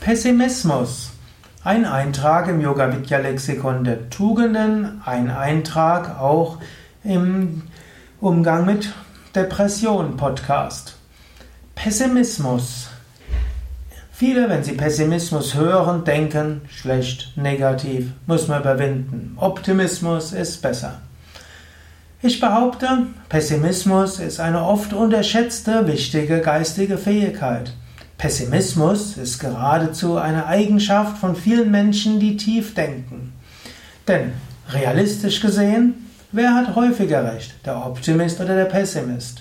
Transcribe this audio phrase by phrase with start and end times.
[0.00, 1.10] Pessimismus.
[1.62, 6.56] Ein Eintrag im Yoga Vidya Lexikon der Tugenden, ein Eintrag auch
[7.04, 7.64] im
[8.18, 8.94] Umgang mit
[9.34, 10.96] Depression Podcast.
[11.74, 12.88] Pessimismus.
[14.10, 19.36] Viele, wenn sie Pessimismus hören, denken schlecht, negativ, muss man überwinden.
[19.38, 21.02] Optimismus ist besser.
[22.22, 27.74] Ich behaupte, Pessimismus ist eine oft unterschätzte, wichtige geistige Fähigkeit.
[28.20, 33.32] Pessimismus ist geradezu eine Eigenschaft von vielen Menschen, die tief denken.
[34.06, 34.34] Denn
[34.68, 39.40] realistisch gesehen, wer hat häufiger recht, der Optimist oder der Pessimist?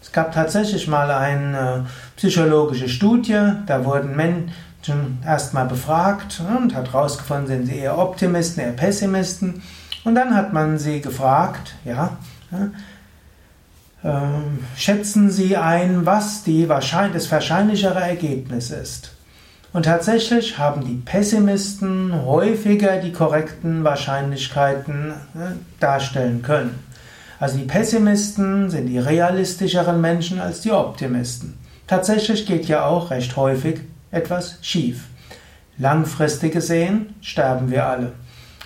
[0.00, 7.48] Es gab tatsächlich mal eine psychologische Studie, da wurden Menschen erstmal befragt und hat herausgefunden,
[7.48, 9.62] sind sie eher Optimisten, eher Pessimisten.
[10.04, 12.18] Und dann hat man sie gefragt, ja,
[14.76, 19.12] schätzen Sie ein, was die wahrscheinlich, das wahrscheinlichere Ergebnis ist.
[19.72, 26.78] Und tatsächlich haben die Pessimisten häufiger die korrekten Wahrscheinlichkeiten äh, darstellen können.
[27.40, 31.58] Also die Pessimisten sind die realistischeren Menschen als die Optimisten.
[31.86, 35.04] Tatsächlich geht ja auch recht häufig etwas schief.
[35.78, 38.12] Langfristig gesehen sterben wir alle.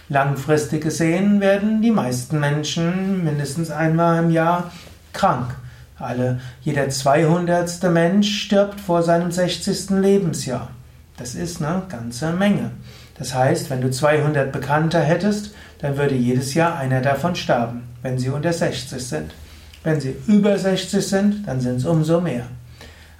[0.09, 4.71] Langfristig gesehen werden die meisten Menschen mindestens einmal im Jahr
[5.17, 5.57] krank.
[5.99, 7.83] Alle, jeder 200.
[7.91, 9.91] Mensch stirbt vor seinem 60.
[9.91, 10.69] Lebensjahr.
[11.17, 12.71] Das ist eine ganze Menge.
[13.19, 18.19] Das heißt, wenn du 200 Bekannte hättest, dann würde jedes Jahr einer davon sterben, wenn
[18.19, 19.35] sie unter 60 sind.
[19.83, 22.47] Wenn sie über 60 sind, dann sind es umso mehr.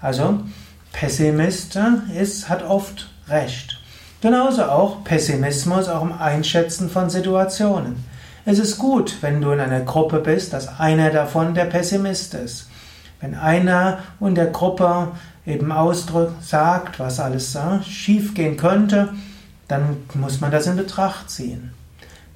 [0.01, 0.41] Also,
[0.93, 1.79] Pessimist
[2.15, 3.79] ist, hat oft recht.
[4.21, 7.97] Genauso auch Pessimismus auch im Einschätzen von Situationen.
[8.49, 12.69] Es ist gut, wenn du in einer Gruppe bist, dass einer davon der Pessimist ist.
[13.21, 15.09] Wenn einer in der Gruppe
[15.45, 19.09] eben ausdrückt, sagt, was alles äh, schiefgehen könnte,
[19.67, 21.73] dann muss man das in Betracht ziehen.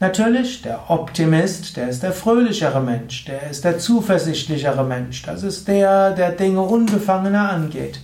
[0.00, 5.69] Natürlich, der Optimist, der ist der fröhlichere Mensch, der ist der zuversichtlichere Mensch, das ist
[5.69, 8.00] der, der Dinge unbefangener angeht.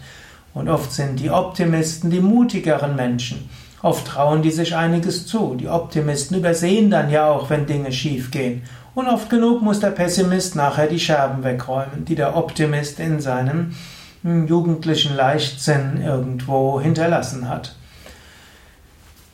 [0.54, 3.50] Und oft sind die Optimisten die mutigeren Menschen.
[3.82, 5.54] Oft trauen die sich einiges zu.
[5.54, 8.62] Die Optimisten übersehen dann ja auch, wenn Dinge schief gehen.
[8.94, 13.76] Und oft genug muss der Pessimist nachher die Scherben wegräumen, die der Optimist in seinem
[14.22, 17.76] hm, jugendlichen Leichtsinn irgendwo hinterlassen hat.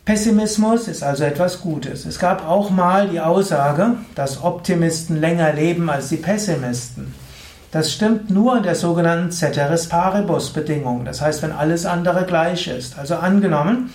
[0.05, 2.07] Pessimismus ist also etwas Gutes.
[2.07, 7.15] Es gab auch mal die Aussage, dass Optimisten länger leben als die Pessimisten.
[7.71, 11.05] Das stimmt nur in der sogenannten Ceteris Paribus Bedingung.
[11.05, 12.99] Das heißt, wenn alles andere gleich ist.
[12.99, 13.93] Also angenommen,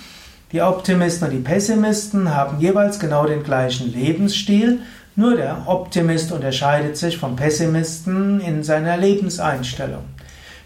[0.51, 4.79] die Optimisten und die Pessimisten haben jeweils genau den gleichen Lebensstil,
[5.15, 10.03] nur der Optimist unterscheidet sich vom Pessimisten in seiner Lebenseinstellung.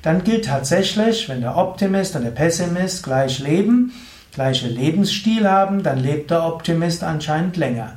[0.02, 3.94] Dann gilt tatsächlich, wenn der Optimist und der Pessimist gleich leben,
[4.34, 7.94] gleiche Lebensstil haben, dann lebt der Optimist anscheinend länger.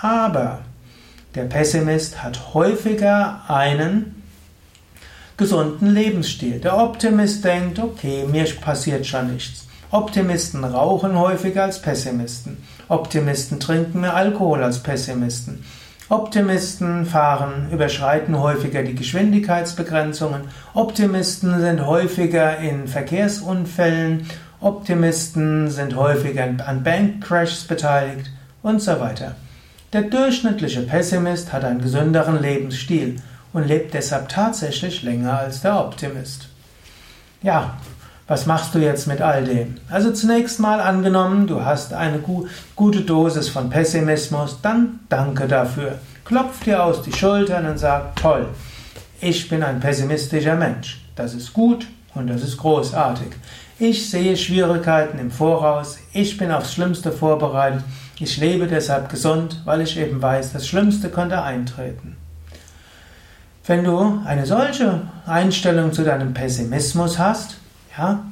[0.00, 0.60] Aber
[1.34, 4.22] der Pessimist hat häufiger einen
[5.36, 6.60] gesunden Lebensstil.
[6.60, 9.66] Der Optimist denkt, okay, mir passiert schon nichts.
[9.92, 12.56] Optimisten rauchen häufiger als Pessimisten.
[12.88, 15.62] Optimisten trinken mehr Alkohol als Pessimisten.
[16.08, 20.44] Optimisten fahren, überschreiten häufiger die Geschwindigkeitsbegrenzungen.
[20.72, 24.26] Optimisten sind häufiger in Verkehrsunfällen.
[24.60, 28.30] Optimisten sind häufiger an Bankcrashs beteiligt
[28.62, 29.34] und so weiter.
[29.92, 33.16] Der durchschnittliche Pessimist hat einen gesünderen Lebensstil
[33.52, 36.48] und lebt deshalb tatsächlich länger als der Optimist.
[37.42, 37.76] Ja,
[38.32, 39.74] was machst du jetzt mit all dem?
[39.90, 45.98] Also zunächst mal angenommen, du hast eine gu gute Dosis von Pessimismus, dann danke dafür.
[46.24, 48.48] Klopf dir aus die Schultern und sag, toll,
[49.20, 51.04] ich bin ein pessimistischer Mensch.
[51.14, 53.32] Das ist gut und das ist großartig.
[53.78, 57.84] Ich sehe Schwierigkeiten im Voraus, ich bin aufs Schlimmste vorbereitet,
[58.18, 62.16] ich lebe deshalb gesund, weil ich eben weiß, das Schlimmste könnte eintreten.
[63.66, 67.58] Wenn du eine solche Einstellung zu deinem Pessimismus hast,
[67.96, 68.24] ja,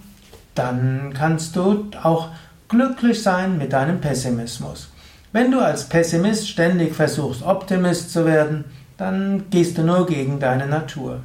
[0.54, 2.28] dann kannst du auch
[2.68, 4.88] glücklich sein mit deinem Pessimismus.
[5.32, 8.64] Wenn du als Pessimist ständig versuchst, Optimist zu werden,
[8.96, 11.20] dann gehst du nur gegen deine Natur.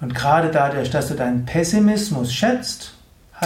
[0.00, 2.94] Und gerade dadurch, dass du deinen Pessimismus schätzt,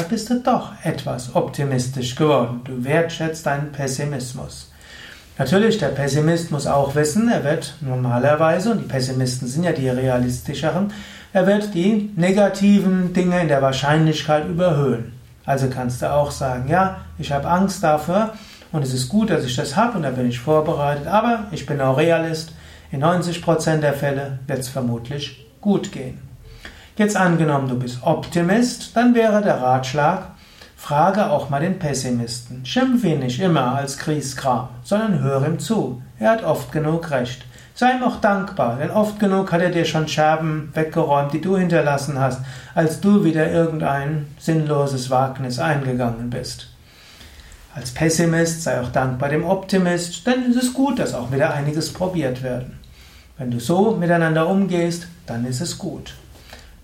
[0.09, 2.63] bist du doch etwas optimistisch geworden.
[2.65, 4.73] Du wertschätzt deinen Pessimismus.
[5.39, 9.89] Natürlich, der Pessimist muss auch wissen, er wird normalerweise, und die Pessimisten sind ja die
[9.89, 10.93] realistischeren,
[11.35, 15.13] er wird die negativen Dinge in der Wahrscheinlichkeit überhöhen.
[15.45, 18.35] Also kannst du auch sagen, ja, ich habe Angst dafür
[18.71, 21.67] und es ist gut, dass ich das habe und da bin ich vorbereitet, aber ich
[21.67, 22.53] bin auch Realist.
[22.93, 26.19] In 90% der Fälle wird es vermutlich gut gehen.
[26.97, 30.29] Jetzt angenommen, du bist Optimist, dann wäre der Ratschlag,
[30.77, 32.65] Frage auch mal den Pessimisten.
[32.65, 36.01] Schimpf ihn nicht immer als Kriegskram, sondern hör ihm zu.
[36.21, 37.45] Er hat oft genug recht.
[37.77, 41.57] Sei ihm auch dankbar, denn oft genug hat er dir schon Scherben weggeräumt, die du
[41.57, 42.41] hinterlassen hast,
[42.73, 46.69] als du wieder irgendein sinnloses Wagnis eingegangen bist.
[47.75, 51.93] Als Pessimist sei auch dankbar dem Optimist, denn es ist gut, dass auch wieder einiges
[51.93, 52.79] probiert werden.
[53.37, 56.15] Wenn du so miteinander umgehst, dann ist es gut.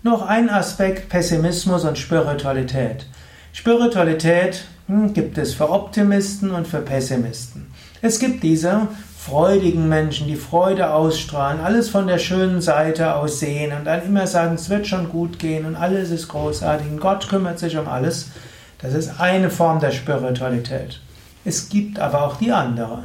[0.03, 3.05] Noch ein Aspekt Pessimismus und Spiritualität.
[3.53, 7.67] Spiritualität hm, gibt es für Optimisten und für Pessimisten.
[8.01, 8.89] Es gibt diese
[9.23, 14.25] freudigen Menschen, die Freude ausstrahlen, alles von der schönen Seite aus sehen und dann immer
[14.25, 17.87] sagen, es wird schon gut gehen und alles ist großartig und Gott kümmert sich um
[17.87, 18.31] alles.
[18.79, 20.99] Das ist eine Form der Spiritualität.
[21.45, 23.03] Es gibt aber auch die andere.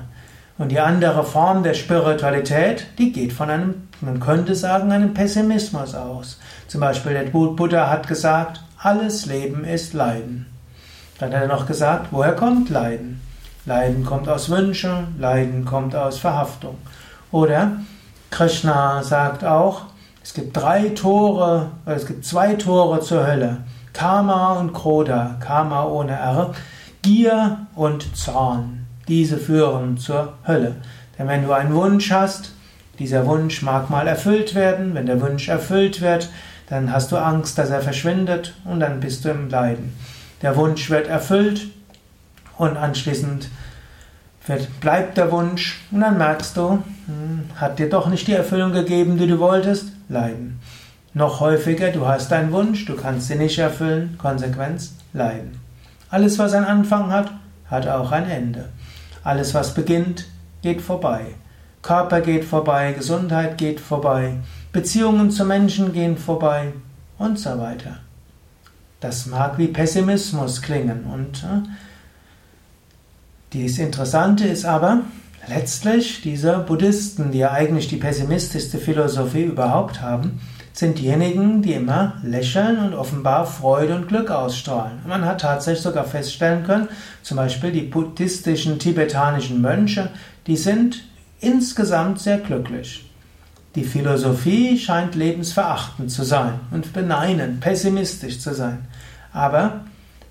[0.56, 5.94] Und die andere Form der Spiritualität, die geht von einem, man könnte sagen, einem Pessimismus
[5.94, 6.40] aus.
[6.66, 10.46] Zum Beispiel der Buddha hat gesagt, alles Leben ist Leiden.
[11.18, 13.20] Dann hat er noch gesagt, woher kommt Leiden?
[13.66, 16.78] Leiden kommt aus Wünschen, Leiden kommt aus Verhaftung.
[17.32, 17.72] Oder
[18.30, 19.82] Krishna sagt auch,
[20.22, 23.58] es gibt drei Tore, es gibt zwei Tore zur Hölle.
[23.92, 26.54] Karma und Kroda, Karma ohne R,
[27.02, 28.86] Gier und Zorn.
[29.08, 30.76] Diese führen zur Hölle.
[31.18, 32.52] Denn wenn du einen Wunsch hast,
[33.00, 34.94] dieser Wunsch mag mal erfüllt werden.
[34.94, 36.30] Wenn der Wunsch erfüllt wird,
[36.68, 39.92] dann hast du Angst, dass er verschwindet und dann bist du im Leiden.
[40.42, 41.68] Der Wunsch wird erfüllt,
[42.56, 43.48] und anschließend
[44.46, 48.72] wird, bleibt der Wunsch und dann merkst du, hm, hat dir doch nicht die Erfüllung
[48.72, 50.60] gegeben, die du wolltest, leiden.
[51.14, 55.60] Noch häufiger, du hast einen Wunsch, du kannst ihn nicht erfüllen, Konsequenz, leiden.
[56.10, 57.30] Alles, was einen Anfang hat,
[57.70, 58.68] hat auch ein Ende.
[59.24, 60.26] Alles, was beginnt,
[60.62, 61.34] geht vorbei.
[61.82, 64.34] Körper geht vorbei, Gesundheit geht vorbei,
[64.72, 66.72] Beziehungen zu Menschen gehen vorbei
[67.16, 67.98] und so weiter.
[69.00, 71.62] Das mag wie Pessimismus klingen und äh,
[73.64, 75.02] das Interessante ist aber,
[75.48, 80.40] letztlich diese Buddhisten, die ja eigentlich die pessimistischste Philosophie überhaupt haben,
[80.72, 84.98] sind diejenigen, die immer lächeln und offenbar Freude und Glück ausstrahlen.
[85.06, 86.88] man hat tatsächlich sogar feststellen können,
[87.22, 90.10] zum Beispiel die buddhistischen tibetanischen Mönche,
[90.46, 91.04] die sind
[91.40, 93.10] insgesamt sehr glücklich.
[93.74, 98.86] Die Philosophie scheint lebensverachtend zu sein und beneinen, pessimistisch zu sein.
[99.32, 99.80] Aber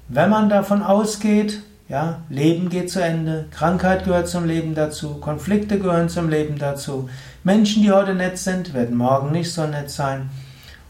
[0.10, 5.78] wenn man davon ausgeht, ja, Leben geht zu Ende, Krankheit gehört zum Leben dazu, Konflikte
[5.78, 7.10] gehören zum Leben dazu.
[7.44, 10.30] Menschen, die heute nett sind, werden morgen nicht so nett sein.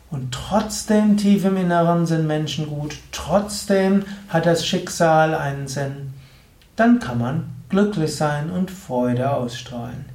[0.10, 6.14] Und trotzdem tief im Inneren sind Menschen gut, trotzdem hat das Schicksal einen Sinn.
[6.78, 10.06] Dann kann man glücklich sein und Freude ausstrahlen.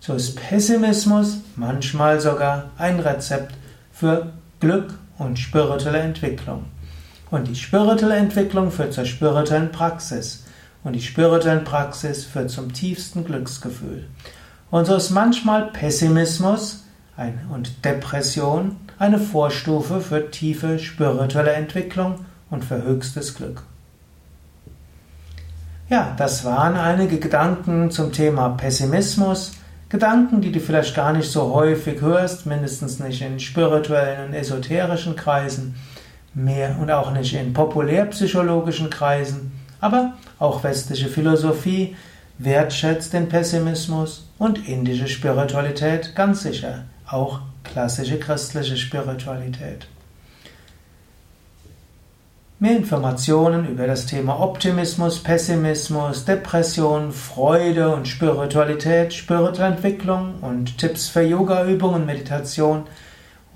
[0.00, 3.54] So ist Pessimismus manchmal sogar ein Rezept
[3.90, 6.66] für Glück und spirituelle Entwicklung.
[7.30, 10.44] Und die spirituelle Entwicklung führt zur spirituellen Praxis.
[10.84, 14.06] Und die spirituelle Praxis führt zum tiefsten Glücksgefühl.
[14.70, 16.84] Und so ist manchmal Pessimismus
[17.52, 23.62] und Depression eine Vorstufe für tiefe spirituelle Entwicklung und für höchstes Glück.
[25.88, 29.52] Ja, das waren einige Gedanken zum Thema Pessimismus.
[29.88, 35.14] Gedanken, die du vielleicht gar nicht so häufig hörst, mindestens nicht in spirituellen und esoterischen
[35.14, 35.76] Kreisen
[36.36, 41.96] mehr und auch nicht in populärpsychologischen Kreisen, aber auch westliche Philosophie
[42.38, 49.88] wertschätzt den Pessimismus und indische Spiritualität ganz sicher, auch klassische christliche Spiritualität.
[52.58, 61.08] Mehr Informationen über das Thema Optimismus, Pessimismus, Depression, Freude und Spiritualität, spirituelle Entwicklung und Tipps
[61.08, 62.84] für Yoga-Übungen, Meditation